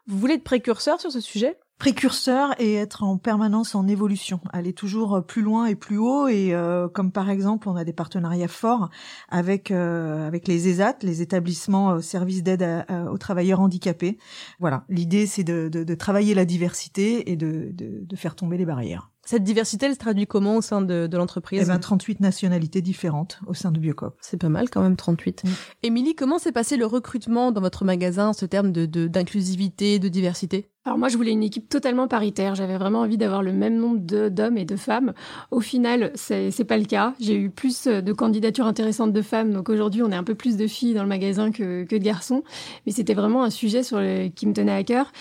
Vous 0.08 0.18
voulez 0.18 0.36
être 0.36 0.44
précurseur 0.44 1.00
sur 1.00 1.12
ce 1.12 1.20
sujet? 1.20 1.58
Précurseur 1.82 2.54
et 2.60 2.76
être 2.76 3.02
en 3.02 3.18
permanence 3.18 3.74
en 3.74 3.88
évolution, 3.88 4.40
aller 4.54 4.72
toujours 4.72 5.26
plus 5.26 5.42
loin 5.42 5.66
et 5.66 5.74
plus 5.74 5.98
haut 5.98 6.28
et 6.28 6.54
euh, 6.54 6.88
comme 6.88 7.12
par 7.12 7.32
exemple 7.32 7.68
on 7.68 7.76
a 7.76 7.84
des 7.84 7.92
partenariats 7.92 8.48
forts 8.48 8.92
avec 9.30 9.72
euh, 9.72 10.28
avec 10.28 10.48
les 10.48 10.68
ESAT, 10.68 10.98
les 11.02 11.24
établissements 11.24 11.94
euh, 11.94 12.00
services 12.00 12.44
d'aide 12.44 12.86
aux 13.12 13.18
travailleurs 13.18 13.62
handicapés. 13.62 14.20
Voilà, 14.60 14.86
l'idée 14.90 15.26
c'est 15.26 15.44
de, 15.44 15.70
de, 15.70 15.84
de, 15.84 15.96
travailler 15.96 16.36
la 16.36 16.46
diversité 16.46 17.32
et 17.32 17.36
de, 17.36 17.72
de, 17.74 18.06
de 18.06 18.16
faire 18.16 18.36
tomber 18.36 18.58
les 18.58 18.66
barrières. 18.66 19.10
Cette 19.24 19.44
diversité, 19.44 19.86
elle 19.86 19.94
se 19.94 20.00
traduit 20.00 20.26
comment 20.26 20.58
au 20.58 20.62
sein 20.62 20.82
de, 20.82 21.06
de 21.06 21.18
l'entreprise? 21.18 21.62
Eh 21.64 21.68
ben, 21.68 21.78
38 21.78 22.22
nationalités 22.22 22.82
différentes 22.82 23.40
au 23.46 23.54
sein 23.54 23.72
de 23.72 23.80
Biocop. 23.80 24.18
C'est 24.20 24.38
pas 24.42 24.50
mal 24.50 24.70
quand 24.70 24.82
même, 24.82 24.96
38. 24.96 25.44
Mm. 25.44 25.50
Émilie, 25.84 26.16
comment 26.16 26.40
s'est 26.40 26.52
passé 26.52 26.76
le 26.76 26.88
recrutement 26.88 27.52
dans 27.52 27.62
votre 27.62 27.86
magasin, 27.86 28.34
ce 28.34 28.46
terme 28.46 28.72
de 28.72 28.86
d'inclusivité, 28.86 30.00
de, 30.00 30.08
diversité? 30.08 30.71
Alors 30.84 30.98
moi, 30.98 31.10
je 31.10 31.18
voulais 31.18 31.32
une 31.32 31.44
équipe 31.44 31.70
totalement 31.70 32.08
paritaire. 32.08 32.56
J'avais 32.56 32.78
vraiment 32.78 33.02
envie 33.02 33.18
d'avoir 33.18 33.44
le 33.44 33.54
même 33.54 33.78
nombre 33.78 34.00
d'hommes 34.30 34.58
et 34.58 34.66
de 34.66 34.76
femmes. 34.76 35.14
Au 35.52 35.60
final, 35.60 36.12
c'est 36.16 36.66
pas 36.66 36.78
le 36.78 36.86
cas. 36.86 37.14
J'ai 37.20 37.36
eu 37.36 37.52
plus 37.52 37.86
de 37.86 38.14
candidatures 38.14 38.66
intéressantes 38.66 39.14
de 39.14 39.22
femmes. 39.22 39.54
Donc 39.54 39.70
aujourd'hui, 39.70 40.02
on 40.02 40.12
est 40.12 40.16
un 40.16 40.24
peu 40.24 40.34
plus 40.34 40.58
de 40.58 40.66
filles 40.66 40.96
dans 40.96 41.04
le 41.04 41.10
magasin 41.10 41.52
que, 41.52 41.88
de 41.88 41.98
garçons. 41.98 42.44
Mais 42.88 42.92
c'était 42.92 43.14
vraiment 43.14 43.44
un 43.44 43.52
sujet 43.52 43.84
sur 43.84 44.00
le, 44.00 44.30
qui 44.30 44.48
me 44.48 44.54
tenait 44.54 44.72
à 44.72 44.84
cœur. 44.84 45.12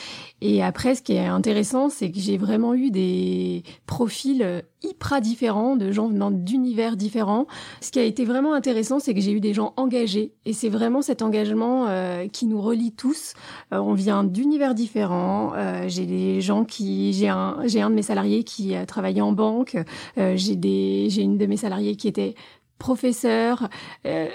Et 0.40 0.62
après, 0.62 0.94
ce 0.94 1.02
qui 1.02 1.12
est 1.12 1.26
intéressant, 1.26 1.90
c'est 1.90 2.10
que 2.10 2.18
j'ai 2.18 2.38
vraiment 2.38 2.72
eu 2.72 2.90
des 2.90 3.62
profils 3.84 4.62
hyper 4.82 5.20
différents, 5.20 5.76
de 5.76 5.92
gens 5.92 6.08
venant 6.08 6.30
d'univers 6.30 6.96
différents. 6.96 7.46
Ce 7.80 7.90
qui 7.90 7.98
a 7.98 8.04
été 8.04 8.24
vraiment 8.24 8.54
intéressant, 8.54 8.98
c'est 8.98 9.14
que 9.14 9.20
j'ai 9.20 9.32
eu 9.32 9.40
des 9.40 9.54
gens 9.54 9.74
engagés. 9.76 10.32
Et 10.44 10.52
c'est 10.52 10.68
vraiment 10.68 11.02
cet 11.02 11.22
engagement 11.22 11.86
euh, 11.88 12.28
qui 12.28 12.46
nous 12.46 12.60
relie 12.60 12.92
tous. 12.92 13.34
Euh, 13.72 13.78
on 13.78 13.94
vient 13.94 14.24
d'univers 14.24 14.74
différents. 14.74 15.52
j'ai 15.86 16.06
des 16.06 16.40
gens 16.40 16.64
qui, 16.64 17.12
j'ai 17.12 17.28
un, 17.28 17.58
j'ai 17.64 17.80
un 17.80 17.90
de 17.90 17.94
mes 17.94 18.02
salariés 18.02 18.44
qui 18.44 18.74
a 18.74 18.86
travaillé 18.86 19.20
en 19.20 19.32
banque. 19.32 19.76
j'ai 20.16 20.56
des, 20.56 21.08
j'ai 21.10 21.22
une 21.22 21.38
de 21.38 21.46
mes 21.46 21.56
salariés 21.56 21.96
qui 21.96 22.08
était 22.08 22.34
professeur, 22.78 23.68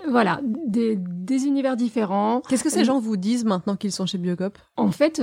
voilà, 0.09 0.39
des, 0.67 0.95
des, 0.97 1.45
univers 1.45 1.75
différents. 1.75 2.41
Qu'est-ce 2.47 2.63
que 2.63 2.69
ces 2.69 2.85
gens 2.85 2.99
vous 2.99 3.17
disent 3.17 3.45
maintenant 3.45 3.75
qu'ils 3.75 3.91
sont 3.91 4.05
chez 4.05 4.17
Biocop? 4.17 4.57
En 4.77 4.91
fait, 4.91 5.21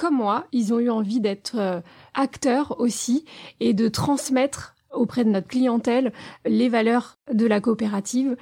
comme 0.00 0.16
moi, 0.16 0.46
ils 0.50 0.72
ont 0.72 0.78
eu 0.78 0.88
envie 0.88 1.20
d'être 1.20 1.56
euh, 1.58 1.80
acteurs 2.14 2.80
aussi 2.80 3.26
et 3.60 3.74
de 3.74 3.86
transmettre 3.88 4.74
auprès 4.94 5.24
de 5.24 5.28
notre 5.28 5.46
clientèle 5.46 6.12
les 6.46 6.70
valeurs 6.70 7.18
de 7.30 7.46
la 7.46 7.60
coopérative, 7.60 8.34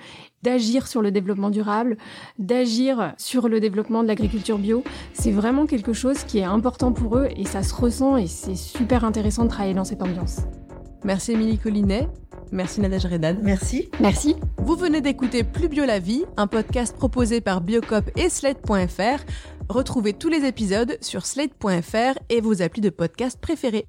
d'agir 0.45 0.87
sur 0.87 1.03
le 1.03 1.11
développement 1.11 1.50
durable, 1.50 1.99
d'agir 2.38 3.12
sur 3.19 3.49
le 3.49 3.59
développement 3.59 4.05
de 4.05 4.09
l'agriculture 4.09 4.57
bio. 4.57 4.85
C'est 5.12 5.33
vraiment 5.33 5.67
quelque 5.67 5.93
chose 5.93 6.23
qui 6.23 6.38
est 6.38 6.45
important 6.45 6.93
pour 6.93 7.19
eux 7.19 7.29
et 7.37 7.45
ça 7.45 7.65
se 7.65 7.75
ressent 7.75 8.17
et 8.17 8.29
c'est 8.29 8.55
super 8.55 9.05
intéressant 9.05 9.43
de 9.43 9.50
travailler 9.50 9.75
dans 9.75 9.85
cette 9.85 10.00
ambiance. 10.00 10.43
Merci 11.03 11.33
Émilie 11.33 11.59
Collinet. 11.59 12.09
Merci 12.52 12.81
Nadège 12.81 13.07
Redan. 13.07 13.37
Merci. 13.43 13.90
Merci. 14.00 14.37
Vous 14.59 14.76
venez 14.76 15.00
d'écouter 15.00 15.45
Plus 15.45 15.69
Bio 15.69 15.85
la 15.85 15.99
vie, 15.99 16.25
un 16.37 16.47
podcast 16.47 16.97
proposé 16.97 17.40
par 17.40 17.61
Biocop 17.61 18.11
et 18.17 18.28
Slate.fr. 18.28 19.25
Retrouvez 19.69 20.14
tous 20.14 20.28
les 20.28 20.47
épisodes 20.47 20.97
sur 21.00 21.26
slate.fr 21.26 22.19
et 22.31 22.40
vos 22.40 22.62
applis 22.62 22.81
de 22.81 22.90
podcast 22.90 23.38
préférés. 23.40 23.87